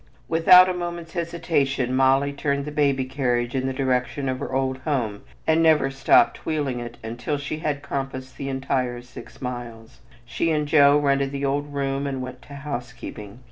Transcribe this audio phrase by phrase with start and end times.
[0.27, 4.79] Without a moment's hesitation Molly turned the baby carriage in the direction of her old
[4.79, 9.99] home and never stopped wheeling it until she had compassed the entire six miles.
[10.25, 13.39] She and Joe rented the old room and went to housekeeping.